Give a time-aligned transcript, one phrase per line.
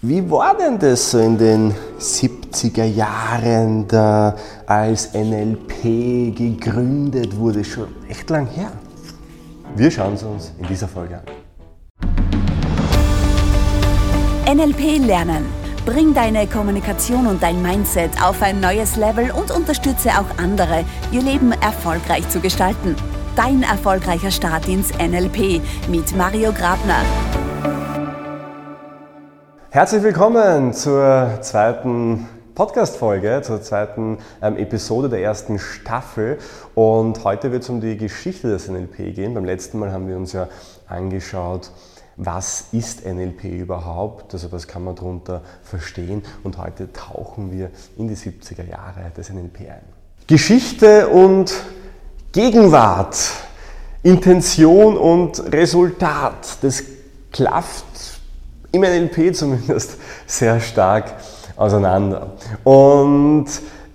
[0.00, 7.64] Wie war denn das so in den 70er Jahren, da als NLP gegründet wurde?
[7.64, 8.70] Schon echt lang her.
[9.74, 11.24] Wir schauen es uns in dieser Folge an.
[14.56, 15.44] NLP lernen.
[15.84, 21.22] Bring deine Kommunikation und dein Mindset auf ein neues Level und unterstütze auch andere, ihr
[21.22, 22.94] Leben erfolgreich zu gestalten.
[23.34, 27.02] Dein erfolgreicher Start ins NLP mit Mario Grabner.
[29.78, 36.38] Herzlich willkommen zur zweiten Podcast-Folge, zur zweiten ähm, Episode der ersten Staffel.
[36.74, 39.34] Und heute wird es um die Geschichte des NLP gehen.
[39.34, 40.48] Beim letzten Mal haben wir uns ja
[40.88, 41.70] angeschaut,
[42.16, 46.24] was ist NLP überhaupt, also was kann man darunter verstehen.
[46.42, 49.84] Und heute tauchen wir in die 70er Jahre des NLP ein.
[50.26, 51.54] Geschichte und
[52.32, 53.16] Gegenwart,
[54.02, 56.82] Intention und Resultat, das
[57.30, 57.84] klafft
[58.72, 59.96] im NLP zumindest
[60.26, 61.14] sehr stark
[61.56, 62.34] auseinander.
[62.64, 63.46] Und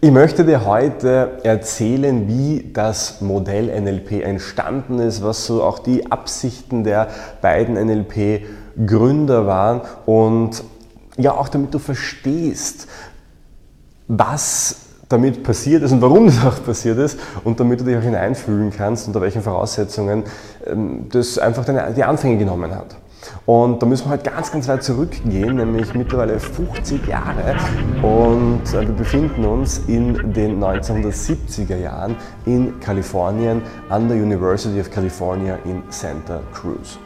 [0.02, 6.12] ich möchte dir heute erzählen, wie das Modell NLP entstanden ist, was so auch die
[6.12, 7.08] Absichten der
[7.42, 10.62] beiden NLP-Gründer waren und
[11.16, 12.88] ja auch damit du verstehst,
[14.10, 14.76] was
[15.08, 18.72] damit passiert ist und warum das auch passiert ist und damit du dich auch hineinfühlen
[18.76, 20.24] kannst, unter welchen Voraussetzungen
[20.66, 22.98] ähm, das einfach die Anfänge genommen hat.
[23.46, 27.56] Und da müssen wir halt ganz, ganz weit zurückgehen, nämlich mittlerweile 50 Jahre.
[28.02, 34.92] Und äh, wir befinden uns in den 1970er Jahren in Kalifornien an der University of
[34.92, 36.98] California in Santa Cruz.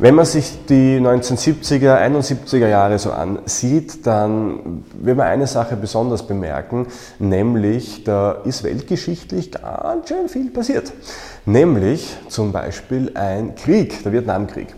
[0.00, 6.26] Wenn man sich die 1970er, 71er Jahre so ansieht, dann wird man eine Sache besonders
[6.26, 6.86] bemerken,
[7.18, 10.90] nämlich da ist weltgeschichtlich ganz schön viel passiert.
[11.44, 14.68] Nämlich zum Beispiel ein Krieg, der Vietnamkrieg.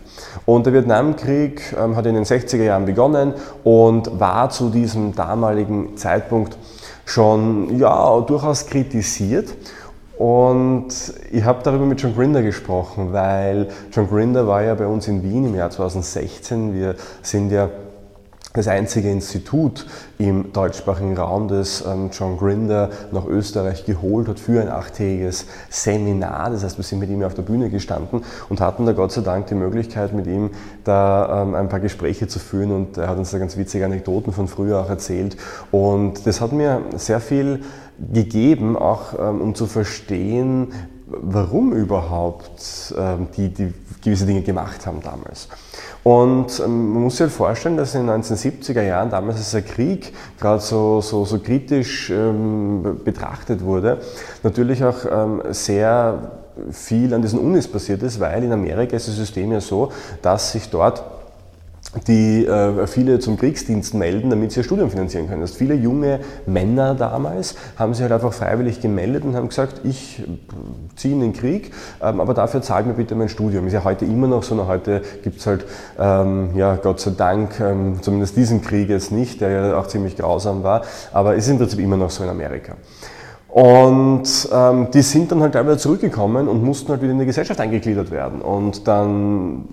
[0.45, 5.97] Und der Vietnamkrieg ähm, hat in den 60er Jahren begonnen und war zu diesem damaligen
[5.97, 6.57] Zeitpunkt
[7.05, 9.49] schon ja, durchaus kritisiert.
[10.17, 10.87] Und
[11.31, 15.23] ich habe darüber mit John Grinder gesprochen, weil John Grinder war ja bei uns in
[15.23, 16.73] Wien im Jahr 2016.
[16.73, 17.69] Wir sind ja
[18.53, 19.87] das einzige Institut
[20.19, 26.51] im deutschsprachigen Raum, das ähm, John Grinder nach Österreich geholt hat für ein achttägiges Seminar.
[26.51, 29.21] Das heißt, wir sind mit ihm auf der Bühne gestanden und hatten da Gott sei
[29.21, 30.51] Dank die Möglichkeit, mit ihm
[30.83, 34.31] da ähm, ein paar Gespräche zu führen und er hat uns da ganz witzige Anekdoten
[34.31, 35.35] von früher auch erzählt.
[35.71, 37.63] Und das hat mir sehr viel
[38.13, 40.71] gegeben, auch ähm, um zu verstehen,
[41.07, 42.93] warum überhaupt
[43.37, 45.47] die, die gewisse Dinge gemacht haben damals.
[46.03, 49.61] Und ähm, man muss sich halt vorstellen, dass in den 1970er Jahren, damals als der
[49.61, 53.99] Krieg gerade so, so, so kritisch ähm, betrachtet wurde,
[54.43, 56.31] natürlich auch ähm, sehr
[56.71, 60.51] viel an diesen Unis passiert ist, weil in Amerika ist das System ja so, dass
[60.51, 61.03] sich dort
[62.07, 65.41] die äh, viele zum Kriegsdienst melden, damit sie ihr Studium finanzieren können.
[65.41, 70.23] Das viele junge Männer damals haben sich halt einfach freiwillig gemeldet und haben gesagt, ich
[70.95, 71.71] ziehe in den Krieg,
[72.01, 73.67] ähm, aber dafür zahlt mir bitte mein Studium.
[73.67, 75.65] Ist ja heute immer noch so, noch heute gibt es halt,
[75.99, 80.15] ähm, ja Gott sei Dank, ähm, zumindest diesen Krieg jetzt nicht, der ja auch ziemlich
[80.15, 80.81] grausam war,
[81.11, 82.75] aber ist im Prinzip immer noch so in Amerika.
[83.53, 87.59] Und ähm, die sind dann halt teilweise zurückgekommen und mussten halt wieder in die Gesellschaft
[87.59, 88.41] eingegliedert werden.
[88.41, 89.65] Und dann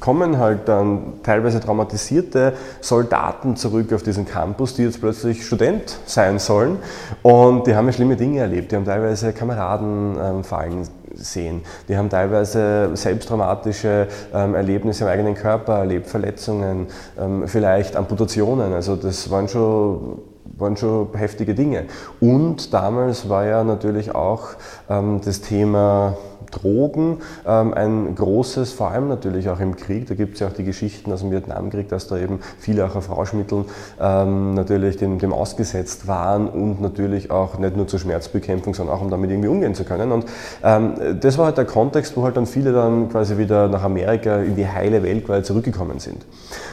[0.00, 6.38] kommen halt dann teilweise traumatisierte Soldaten zurück auf diesen Campus, die jetzt plötzlich Student sein
[6.38, 6.78] sollen.
[7.22, 8.72] Und die haben ja schlimme Dinge erlebt.
[8.72, 11.62] Die haben teilweise Kameraden ähm, fallen sehen.
[11.88, 16.86] Die haben teilweise selbst traumatische ähm, Erlebnisse im eigenen Körper erlebt, Verletzungen,
[17.18, 18.72] ähm, vielleicht Amputationen.
[18.72, 20.18] Also das waren schon
[20.58, 21.84] waren schon heftige Dinge.
[22.20, 24.48] Und damals war ja natürlich auch
[24.88, 26.16] ähm, das Thema
[26.50, 30.06] Drogen ähm, ein großes, vor allem natürlich auch im Krieg.
[30.08, 32.96] Da gibt es ja auch die Geschichten aus dem Vietnamkrieg, dass da eben viele auch
[32.96, 33.64] auf Rauschmitteln
[34.00, 39.02] ähm, natürlich dem, dem, ausgesetzt waren und natürlich auch nicht nur zur Schmerzbekämpfung, sondern auch
[39.02, 40.12] um damit irgendwie umgehen zu können.
[40.12, 40.26] Und
[40.62, 44.36] ähm, das war halt der Kontext, wo halt dann viele dann quasi wieder nach Amerika
[44.38, 46.24] in die heile Welt quasi zurückgekommen sind.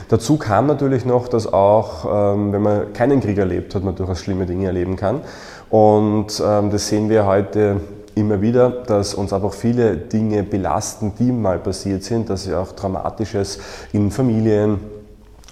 [0.10, 4.20] Dazu kam natürlich noch, dass auch, ähm, wenn man keinen Krieg erlebt hat, man durchaus
[4.20, 5.22] schlimme Dinge erleben kann.
[5.70, 7.78] Und ähm, das sehen wir heute
[8.16, 12.72] immer wieder, dass uns einfach viele Dinge belasten, die mal passiert sind, dass ja auch
[12.72, 13.60] Dramatisches
[13.92, 14.80] in Familien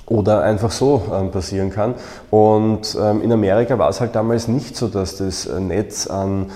[0.05, 1.95] oder einfach so ähm, passieren kann.
[2.29, 6.47] Und ähm, in Amerika war es halt damals nicht so, dass das Netz an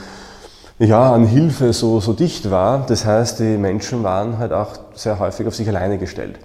[0.78, 2.86] ja, an Hilfe so, so dicht war.
[2.86, 6.38] Das heißt, die Menschen waren halt auch sehr häufig auf sich alleine gestellt.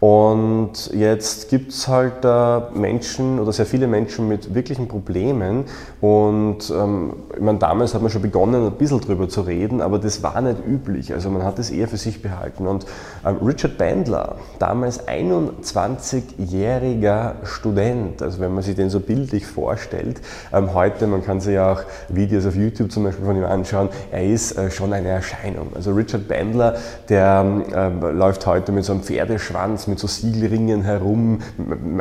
[0.00, 5.64] Und jetzt gibt es halt äh, Menschen oder sehr viele Menschen mit wirklichen Problemen.
[6.00, 9.98] Und ähm, ich meine, damals hat man schon begonnen, ein bisschen drüber zu reden, aber
[9.98, 11.12] das war nicht üblich.
[11.12, 12.68] Also man hat es eher für sich behalten.
[12.68, 12.86] Und
[13.26, 20.20] ähm, Richard Bandler, damals 21-jähriger Student, also wenn man sich den so bildlich vorstellt,
[20.52, 23.88] ähm, heute, man kann sich ja auch Videos auf YouTube zum Beispiel von ihm anschauen,
[24.12, 25.72] er ist äh, schon eine Erscheinung.
[25.74, 26.76] Also Richard Bandler,
[27.08, 31.40] der ähm, läuft heute mit so einem Pferdeschwanz mit so Siegelringen herum,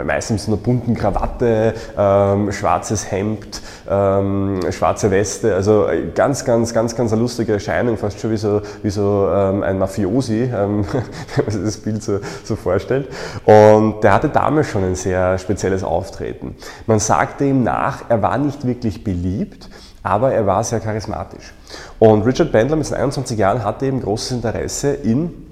[0.05, 5.55] meistens in einer bunten Krawatte, ähm, schwarzes Hemd, ähm, schwarze Weste.
[5.55, 9.63] Also ganz, ganz, ganz, ganz eine lustige Erscheinung, fast schon wie so, wie so ähm,
[9.63, 10.85] ein Mafiosi, ähm,
[11.35, 13.07] wenn man sich das Bild so, so vorstellt.
[13.45, 16.55] Und der hatte damals schon ein sehr spezielles Auftreten.
[16.85, 19.69] Man sagte ihm nach, er war nicht wirklich beliebt,
[20.03, 21.53] aber er war sehr charismatisch.
[21.99, 25.46] Und Richard Bandler mit seinen 21 Jahren hatte eben großes Interesse in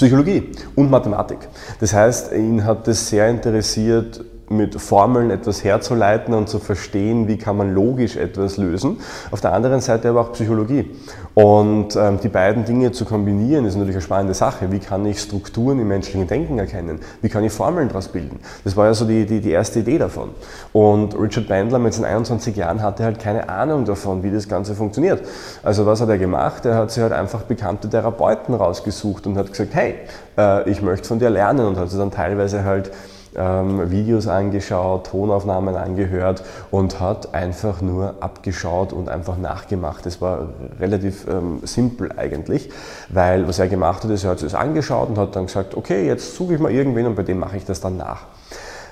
[0.00, 1.36] Psychologie und Mathematik.
[1.78, 7.38] Das heißt, ihn hat es sehr interessiert, mit Formeln etwas herzuleiten und zu verstehen, wie
[7.38, 8.98] kann man logisch etwas lösen.
[9.30, 10.90] Auf der anderen Seite aber auch Psychologie.
[11.34, 14.72] Und ähm, die beiden Dinge zu kombinieren, ist natürlich eine spannende Sache.
[14.72, 16.98] Wie kann ich Strukturen im menschlichen Denken erkennen?
[17.22, 18.40] Wie kann ich Formeln daraus bilden?
[18.64, 20.30] Das war ja so die, die, die erste Idee davon.
[20.72, 24.74] Und Richard Bandler mit seinen 21 Jahren hatte halt keine Ahnung davon, wie das Ganze
[24.74, 25.22] funktioniert.
[25.62, 26.66] Also was hat er gemacht?
[26.66, 29.94] Er hat sich halt einfach bekannte Therapeuten rausgesucht und hat gesagt, hey,
[30.40, 32.90] äh, ich möchte von dir lernen und hat sich dann teilweise halt
[33.36, 40.04] ähm, Videos angeschaut, Tonaufnahmen angehört und hat einfach nur abgeschaut und einfach nachgemacht.
[40.06, 40.48] Das war
[40.80, 42.70] relativ ähm, simpel eigentlich,
[43.08, 46.06] weil was er gemacht hat, ist, er hat es angeschaut und hat dann gesagt, okay,
[46.06, 48.22] jetzt suche ich mal irgendwen und bei dem mache ich das dann nach.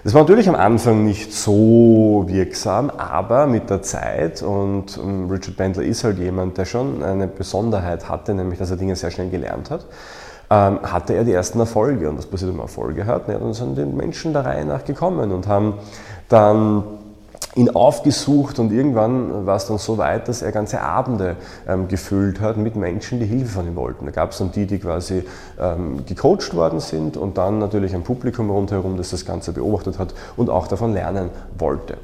[0.04, 5.56] Das war natürlich am Anfang nicht so wirksam, aber mit der Zeit, und ähm, Richard
[5.56, 9.28] Bandler ist halt jemand, der schon eine Besonderheit hatte, nämlich dass er Dinge sehr schnell
[9.28, 9.86] gelernt hat,
[10.50, 12.08] ähm, hatte er die ersten Erfolge.
[12.08, 13.28] Und was passiert, wenn man Erfolge hat?
[13.28, 15.74] Ja, dann sind die Menschen der Reihe nach gekommen und haben
[16.28, 16.84] dann
[17.58, 21.36] ihn aufgesucht und irgendwann war es dann so weit, dass er ganze Abende
[21.66, 24.04] ähm, gefüllt hat mit Menschen, die Hilfe von ihm wollten.
[24.04, 25.24] Da gab es dann die, die quasi
[25.58, 30.14] ähm, gecoacht worden sind und dann natürlich ein Publikum rundherum, das das Ganze beobachtet hat
[30.36, 31.96] und auch davon lernen wollte.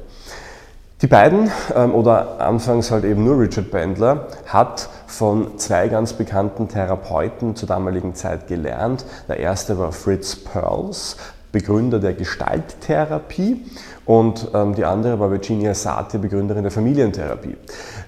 [1.05, 6.67] Die beiden, ähm, oder anfangs halt eben nur Richard Bandler, hat von zwei ganz bekannten
[6.67, 9.05] Therapeuten zur damaligen Zeit gelernt.
[9.27, 11.17] Der erste war Fritz Perls,
[11.51, 13.67] Begründer der Gestalttherapie
[14.05, 17.55] und ähm, die andere war Virginia Satir, Begründerin der Familientherapie,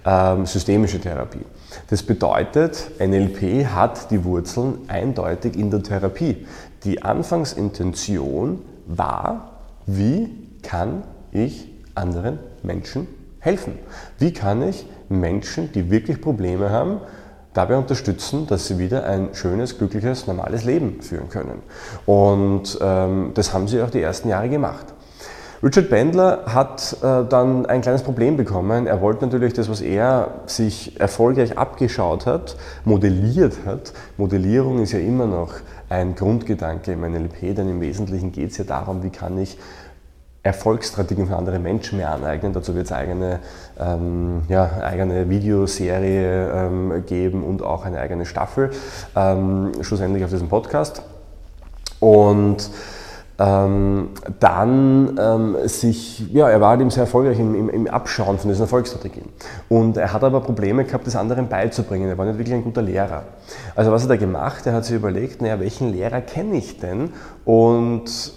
[0.03, 1.45] ähm, systemische Therapie.
[1.91, 6.47] Das bedeutet, NLP hat die Wurzeln eindeutig in der Therapie.
[6.83, 9.51] Die Anfangsintention war,
[9.85, 10.31] wie
[10.63, 13.07] kann ich anderen Menschen
[13.39, 13.79] helfen?
[14.19, 17.01] Wie kann ich Menschen, die wirklich Probleme haben,
[17.53, 21.61] dabei unterstützen, dass sie wieder ein schönes, glückliches, normales Leben führen können?
[22.05, 24.93] Und ähm, das haben sie auch die ersten Jahre gemacht.
[25.63, 28.85] Richard Bandler hat äh, dann ein kleines Problem bekommen.
[28.85, 33.91] Er wollte natürlich das, was er sich erfolgreich abgeschaut hat, modelliert hat.
[34.17, 35.55] Modellierung ist ja immer noch
[35.89, 39.57] ein Grundgedanke im NLP, denn im Wesentlichen geht es ja darum, wie kann ich
[40.47, 42.53] Erfolgsstrategien von anderen Menschen mehr aneignen.
[42.53, 43.39] Dazu wird es eigene,
[43.79, 48.71] ähm, ja, eigene Videoserie ähm, geben und auch eine eigene Staffel,
[49.15, 51.01] ähm, schlussendlich auf diesem Podcast.
[51.99, 52.69] Und
[53.39, 54.09] ähm,
[54.39, 58.49] dann ähm, sich, ja, er war halt eben sehr erfolgreich im, im, im, Abschauen von
[58.49, 59.29] diesen Erfolgsstrategien.
[59.69, 62.09] Und er hat aber Probleme gehabt, das anderen beizubringen.
[62.09, 63.25] Er war nicht wirklich ein guter Lehrer.
[63.75, 64.65] Also was hat er gemacht?
[64.65, 67.11] Er hat sich überlegt, naja, welchen Lehrer kenne ich denn?
[67.45, 68.33] Und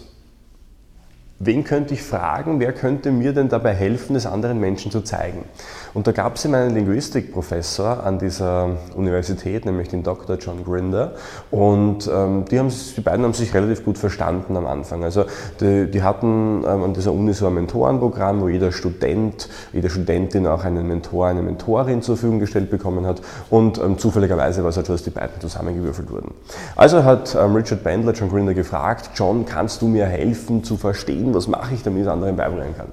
[1.42, 5.46] wen könnte ich fragen, wer könnte mir denn dabei helfen, es anderen Menschen zu zeigen?
[5.94, 10.36] Und da gab es eben einen Linguistikprofessor an dieser Universität, nämlich den Dr.
[10.36, 11.15] John Grinder.
[11.50, 15.03] Und ähm, die, haben, die beiden haben sich relativ gut verstanden am Anfang.
[15.03, 15.24] Also
[15.60, 20.46] die, die hatten ähm, an dieser Uni so ein Mentorenprogramm, wo jeder Student, jede Studentin
[20.46, 23.22] auch einen Mentor, eine Mentorin zur Verfügung gestellt bekommen hat.
[23.48, 26.34] Und ähm, zufälligerweise war es halt so, dass die beiden zusammengewürfelt wurden.
[26.76, 31.30] Also hat ähm, Richard Bandler John Grinder gefragt, John, kannst du mir helfen zu verstehen,
[31.34, 32.89] was mache ich, damit ich es anderen beibringen kann?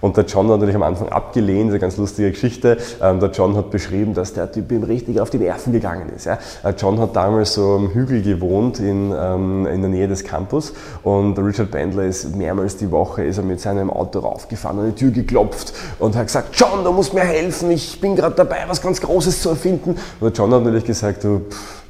[0.00, 2.76] Und der John hat natürlich am Anfang abgelehnt, eine ganz lustige Geschichte.
[3.02, 6.26] Ähm, der John hat beschrieben, dass der Typ ihm richtig auf die Nerven gegangen ist.
[6.26, 6.36] Äh,
[6.76, 11.38] John hat damals so am Hügel gewohnt in, ähm, in der Nähe des Campus und
[11.38, 15.10] Richard Bandler ist mehrmals die Woche ist er mit seinem Auto raufgefahren, an die Tür
[15.10, 19.00] geklopft und hat gesagt, John, du musst mir helfen, ich bin gerade dabei, was ganz
[19.00, 19.90] Großes zu erfinden.
[19.90, 21.85] Und der John hat natürlich gesagt, du, pff,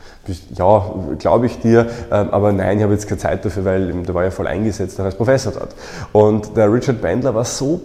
[0.54, 4.14] ja, glaube ich dir, ähm, aber nein, ich habe jetzt keine Zeit dafür, weil der
[4.14, 5.75] war ja voll eingesetzt als Professor dort.
[6.12, 7.80] Und der Richard Bandler war so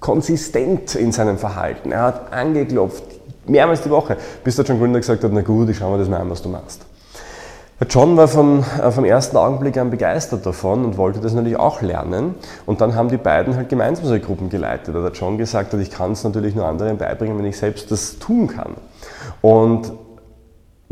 [0.00, 1.92] konsistent in seinem Verhalten.
[1.92, 3.04] Er hat angeklopft,
[3.46, 6.08] mehrmals die Woche, bis der John Gründer gesagt hat, na gut, ich schaue mir das
[6.08, 6.82] mal an, was du machst.
[7.90, 11.82] John war von, äh, vom ersten Augenblick an begeistert davon und wollte das natürlich auch
[11.82, 12.36] lernen.
[12.66, 14.94] Und dann haben die beiden halt gemeinsam solche Gruppen geleitet.
[14.94, 17.90] Da hat John gesagt hat, ich kann es natürlich nur anderen beibringen, wenn ich selbst
[17.90, 18.74] das tun kann.
[19.42, 19.92] Und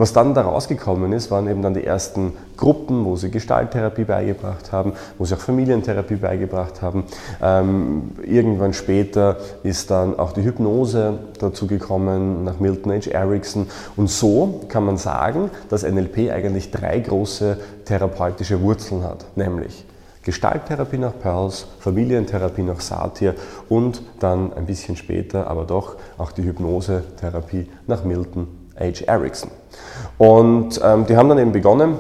[0.03, 4.73] was dann da rausgekommen ist, waren eben dann die ersten Gruppen, wo sie Gestalttherapie beigebracht
[4.73, 7.05] haben, wo sie auch Familientherapie beigebracht haben.
[7.41, 13.13] Ähm, irgendwann später ist dann auch die Hypnose dazu gekommen, nach Milton H.
[13.13, 13.69] Erickson.
[13.95, 19.85] Und so kann man sagen, dass NLP eigentlich drei große therapeutische Wurzeln hat, nämlich
[20.25, 23.37] Gestalttherapie nach Pearls, Familientherapie nach Satir
[23.69, 29.05] und dann ein bisschen später, aber doch auch die Hypnosetherapie nach Milton H.
[29.07, 29.62] Erickson.
[30.19, 31.97] Und ähm, die haben dann eben begonnen,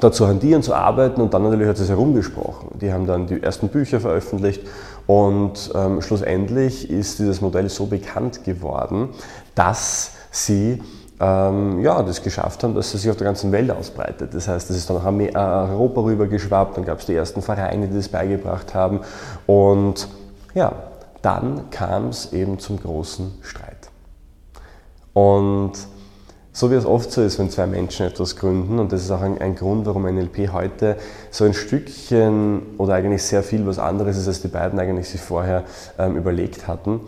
[0.00, 2.78] da zu handieren, zu arbeiten und dann natürlich hat es herumgesprochen.
[2.80, 4.62] Die haben dann die ersten Bücher veröffentlicht
[5.06, 9.10] und ähm, schlussendlich ist dieses Modell so bekannt geworden,
[9.54, 10.82] dass sie
[11.18, 14.34] ähm, ja, das geschafft haben, dass es sich auf der ganzen Welt ausbreitet.
[14.34, 17.40] Das heißt, es ist dann nach äh, Europa rüber geschwappt, dann gab es die ersten
[17.40, 19.00] Vereine, die das beigebracht haben
[19.46, 20.08] und
[20.54, 20.72] ja,
[21.22, 23.90] dann kam es eben zum großen Streit.
[25.14, 25.72] Und
[26.56, 29.20] so wie es oft so ist, wenn zwei Menschen etwas gründen, und das ist auch
[29.20, 30.96] ein, ein, Grund, warum NLP heute
[31.30, 35.20] so ein Stückchen oder eigentlich sehr viel was anderes ist, als die beiden eigentlich sich
[35.20, 35.64] vorher
[35.98, 37.00] ähm, überlegt hatten,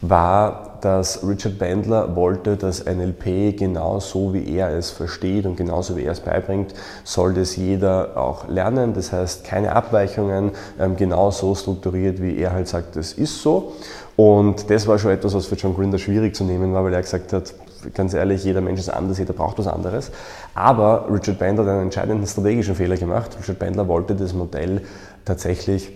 [0.00, 6.04] war, dass Richard Bandler wollte, dass NLP genauso wie er es versteht und genauso wie
[6.04, 6.72] er es beibringt,
[7.04, 8.94] soll das jeder auch lernen.
[8.94, 13.72] Das heißt, keine Abweichungen, ähm, genauso strukturiert, wie er halt sagt, das ist so.
[14.16, 17.02] Und das war schon etwas, was für John Grinder schwierig zu nehmen war, weil er
[17.02, 17.52] gesagt hat,
[17.92, 20.10] ganz ehrlich, jeder Mensch ist anders, jeder braucht was anderes.
[20.54, 23.36] Aber Richard Bandler hat einen entscheidenden strategischen Fehler gemacht.
[23.40, 24.82] Richard Bandler wollte das Modell
[25.24, 25.92] tatsächlich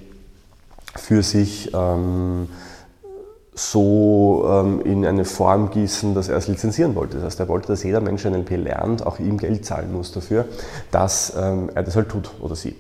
[0.96, 2.48] für sich ähm,
[3.54, 7.16] so ähm, in eine Form gießen, dass er es lizenzieren wollte.
[7.16, 10.44] Das heißt, er wollte, dass jeder Mensch NLP lernt, auch ihm Geld zahlen muss dafür,
[10.90, 12.76] dass ähm, er das halt tut oder sie.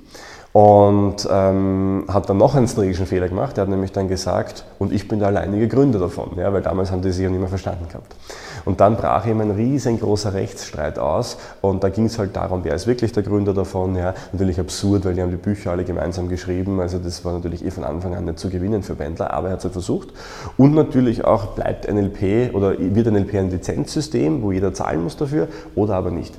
[0.58, 3.56] Und ähm, hat dann noch einen strategischen Fehler gemacht.
[3.56, 6.90] Er hat nämlich dann gesagt, und ich bin der alleinige Gründer davon, ja, weil damals
[6.90, 8.16] haben die sich ja nicht mehr verstanden gehabt.
[8.64, 12.74] Und dann brach eben ein riesengroßer Rechtsstreit aus und da ging es halt darum, wer
[12.74, 13.94] ist wirklich der Gründer davon.
[13.94, 17.64] Ja, natürlich absurd, weil die haben die Bücher alle gemeinsam geschrieben, also das war natürlich
[17.64, 20.08] eh von Anfang an nicht zu gewinnen für Bendler, aber er hat es halt versucht.
[20.56, 25.46] Und natürlich auch bleibt NLP oder wird NLP ein Lizenzsystem, wo jeder zahlen muss dafür
[25.76, 26.34] oder aber nicht.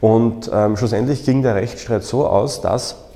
[0.00, 3.07] Und ähm, schlussendlich ging der Rechtsstreit so aus, dass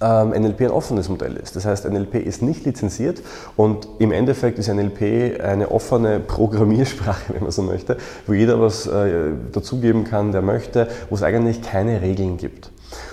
[0.00, 1.56] NLP ein offenes Modell ist.
[1.56, 3.22] Das heißt, NLP ist nicht lizenziert
[3.56, 8.86] und im Endeffekt ist NLP eine offene Programmiersprache, wenn man so möchte, wo jeder was
[8.86, 12.70] äh, dazugeben kann, der möchte, wo es eigentlich keine Regeln gibt.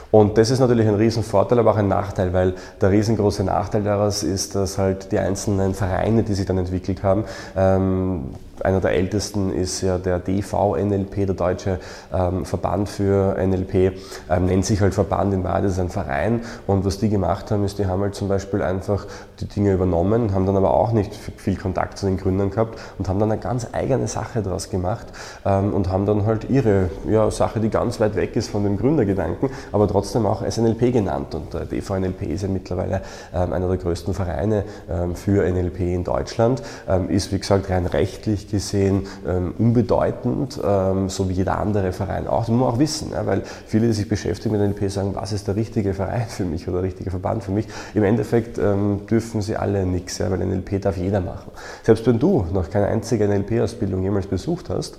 [0.09, 4.23] Und das ist natürlich ein Riesenvorteil, aber auch ein Nachteil, weil der riesengroße Nachteil daraus
[4.23, 7.25] ist, dass halt die einzelnen Vereine, die sich dann entwickelt haben,
[7.57, 8.29] ähm,
[8.65, 11.79] einer der ältesten ist ja der DV-NLP, der Deutsche
[12.13, 13.93] ähm, Verband für NLP,
[14.29, 16.41] ähm, nennt sich halt Verband, in Wahrheit ist ein Verein.
[16.65, 19.05] Und was die gemacht haben, ist, die haben halt zum Beispiel einfach
[19.39, 23.07] die Dinge übernommen, haben dann aber auch nicht viel Kontakt zu den Gründern gehabt und
[23.07, 25.07] haben dann eine ganz eigene Sache daraus gemacht
[25.45, 28.77] ähm, und haben dann halt ihre ja, Sache, die ganz weit weg ist von dem
[28.77, 31.35] Gründergedanken, aber trotzdem auch SNLP genannt.
[31.35, 33.01] Und der DV-NLP ist ja mittlerweile
[33.33, 37.85] ähm, einer der größten Vereine ähm, für NLP in Deutschland, ähm, ist wie gesagt rein
[37.85, 42.41] rechtlich gesehen ähm, unbedeutend, ähm, so wie jeder andere Verein auch.
[42.41, 45.47] Das muss man auch wissen, weil viele, die sich beschäftigen mit NLP, sagen, was ist
[45.47, 47.67] der richtige Verein für mich oder der richtige Verband für mich.
[47.93, 51.51] Im Endeffekt ähm, dürfen sie alle nichts, weil NLP darf jeder machen.
[51.83, 54.97] Selbst wenn du noch keine einzige NLP-Ausbildung jemals besucht hast,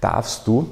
[0.00, 0.68] darfst du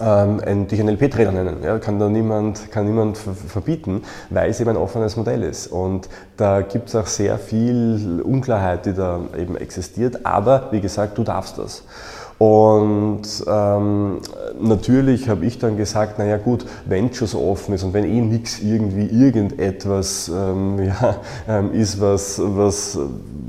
[0.00, 1.62] ähm, dich einen LP-Trainer nennen.
[1.62, 5.66] Ja, kann da niemand, kann niemand verbieten, weil es eben ein offenes Modell ist.
[5.68, 10.24] Und da gibt es auch sehr viel Unklarheit, die da eben existiert.
[10.24, 11.82] Aber wie gesagt, du darfst das.
[12.38, 14.20] Und ähm,
[14.60, 18.20] natürlich habe ich dann gesagt, naja gut, wenn schon so offen ist und wenn eh
[18.20, 21.16] nichts irgendwie irgendetwas ähm, ja,
[21.48, 22.96] ähm, ist, was, was,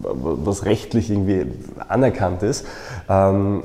[0.01, 1.46] was rechtlich irgendwie
[1.88, 2.65] anerkannt ist,
[3.08, 3.62] ähm,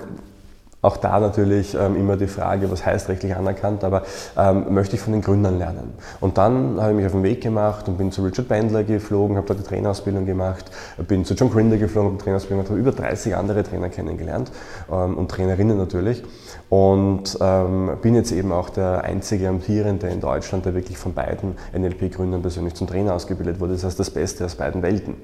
[0.84, 4.02] auch da natürlich ähm, immer die Frage, was heißt rechtlich anerkannt, aber
[4.36, 5.94] ähm, möchte ich von den Gründern lernen.
[6.20, 9.36] Und dann habe ich mich auf den Weg gemacht und bin zu Richard Bandler geflogen,
[9.36, 10.70] habe da die Trainerausbildung gemacht,
[11.08, 14.52] bin zu John Grinder geflogen, habe die Trainerausbildung gemacht, habe über 30 andere Trainer kennengelernt
[14.92, 16.22] ähm, und Trainerinnen natürlich
[16.68, 21.56] und ähm, bin jetzt eben auch der einzige Amtierende in Deutschland, der wirklich von beiden
[21.72, 23.74] NLP-Gründern persönlich zum Trainer ausgebildet wurde.
[23.74, 25.14] Das heißt, das Beste aus beiden Welten.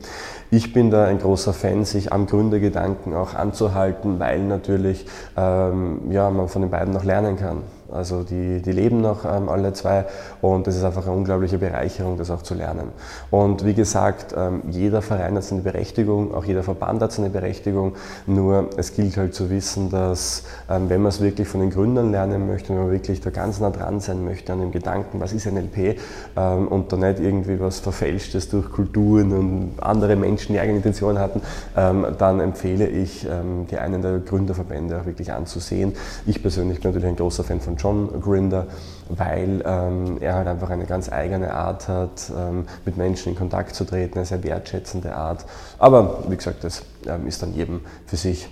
[0.50, 5.06] Ich bin da ein großer Fan, sich am Gründergedanken auch anzuhalten, weil natürlich
[5.50, 7.62] ähm, ja, man von den beiden noch lernen kann.
[7.92, 10.06] Also die, die leben noch ähm, alle zwei
[10.40, 12.88] und es ist einfach eine unglaubliche Bereicherung, das auch zu lernen.
[13.30, 17.94] Und wie gesagt, ähm, jeder Verein hat seine Berechtigung, auch jeder Verband hat seine Berechtigung,
[18.26, 22.10] nur es gilt halt zu wissen, dass ähm, wenn man es wirklich von den Gründern
[22.10, 25.32] lernen möchte, wenn man wirklich da ganz nah dran sein möchte an dem Gedanken, was
[25.32, 25.98] ist NLP
[26.36, 31.18] ähm, und da nicht irgendwie was Verfälschtes durch Kulturen und andere Menschen, die eigene Intentionen
[31.18, 31.40] hatten,
[31.76, 35.94] ähm, dann empfehle ich, ähm, die einen der Gründerverbände auch wirklich anzusehen.
[36.26, 38.66] Ich persönlich bin natürlich ein großer Fan von John Grinder,
[39.08, 43.74] weil ähm, er halt einfach eine ganz eigene Art hat, ähm, mit Menschen in Kontakt
[43.74, 45.44] zu treten, eine sehr wertschätzende Art.
[45.78, 48.48] Aber wie gesagt, das ähm, ist dann jedem für sich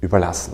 [0.00, 0.52] überlassen.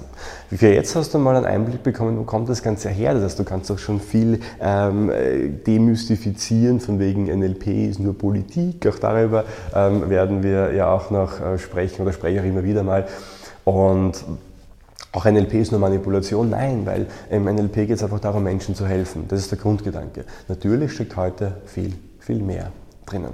[0.51, 3.15] Für jetzt hast du mal einen Einblick bekommen, wo kommt das Ganze her?
[3.15, 5.11] Das heißt, du kannst auch schon viel ähm,
[5.67, 8.87] demystifizieren, von wegen NLP ist nur Politik.
[8.87, 12.85] Auch darüber ähm, werden wir ja auch noch äh, sprechen oder spreche auch immer wieder
[12.85, 13.07] mal.
[13.65, 14.25] Und
[15.13, 16.51] auch NLP ist nur Manipulation?
[16.51, 19.27] Nein, weil im NLP geht es einfach darum, Menschen zu helfen.
[19.29, 20.25] Das ist der Grundgedanke.
[20.49, 22.73] Natürlich steckt heute viel, viel mehr
[23.05, 23.33] drinnen.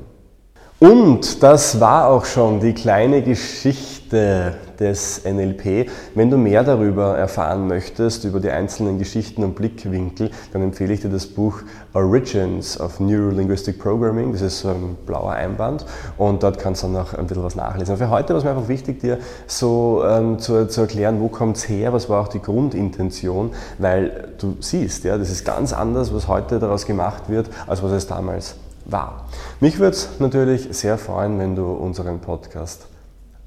[0.81, 5.89] Und das war auch schon die kleine Geschichte des NLP.
[6.15, 11.01] Wenn du mehr darüber erfahren möchtest, über die einzelnen Geschichten und Blickwinkel, dann empfehle ich
[11.01, 11.61] dir das Buch
[11.95, 14.33] Origins of Neurolinguistic Programming.
[14.33, 15.85] Das ist so ein blauer Einband
[16.17, 17.97] und dort kannst du dann noch ein bisschen was nachlesen.
[17.97, 21.57] Für heute war es mir einfach wichtig, dir so ähm, zu, zu, erklären, wo kommt
[21.57, 26.15] es her, was war auch die Grundintention, weil du siehst, ja, das ist ganz anders,
[26.15, 29.27] was heute daraus gemacht wird, als was es damals war.
[29.61, 32.87] Mich würde es natürlich sehr freuen, wenn du unseren Podcast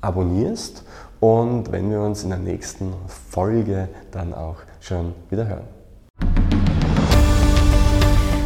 [0.02, 0.84] abonnierst
[1.22, 2.94] und wenn wir uns in der nächsten
[3.30, 5.64] Folge dann auch schon wieder hören.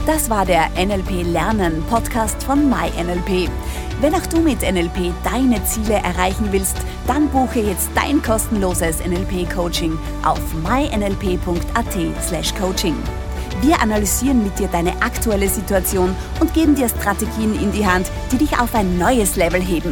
[0.05, 3.49] Das war der NLP Lernen Podcast von MyNLP.
[4.01, 6.77] Wenn auch du mit NLP deine Ziele erreichen willst,
[7.07, 12.95] dann buche jetzt dein kostenloses NLP Coaching auf mynlp.at/coaching.
[13.61, 18.37] Wir analysieren mit dir deine aktuelle Situation und geben dir Strategien in die Hand, die
[18.37, 19.91] dich auf ein neues Level heben.